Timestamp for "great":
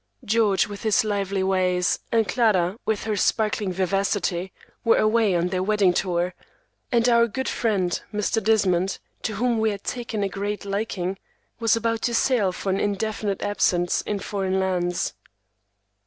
10.27-10.65